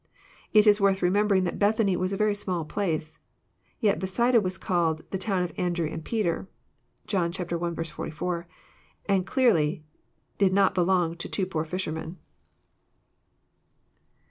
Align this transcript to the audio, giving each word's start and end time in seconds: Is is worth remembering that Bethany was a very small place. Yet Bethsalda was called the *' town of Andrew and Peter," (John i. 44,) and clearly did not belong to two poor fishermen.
Is 0.51 0.65
is 0.65 0.81
worth 0.81 1.03
remembering 1.03 1.43
that 1.43 1.59
Bethany 1.59 1.95
was 1.95 2.11
a 2.11 2.17
very 2.17 2.33
small 2.33 2.65
place. 2.65 3.19
Yet 3.79 3.99
Bethsalda 3.99 4.41
was 4.41 4.57
called 4.57 5.03
the 5.11 5.17
*' 5.17 5.17
town 5.19 5.43
of 5.43 5.53
Andrew 5.59 5.87
and 5.87 6.03
Peter," 6.03 6.49
(John 7.05 7.29
i. 7.37 7.43
44,) 7.83 8.47
and 9.05 9.27
clearly 9.27 9.83
did 10.39 10.53
not 10.53 10.73
belong 10.73 11.17
to 11.17 11.29
two 11.29 11.45
poor 11.45 11.65
fishermen. 11.65 12.17